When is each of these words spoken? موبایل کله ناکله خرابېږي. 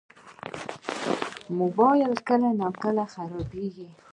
موبایل 1.59 2.13
کله 2.27 2.49
ناکله 2.61 3.03
خرابېږي. 3.13 3.87